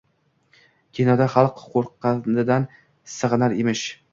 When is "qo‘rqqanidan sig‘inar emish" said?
1.75-3.89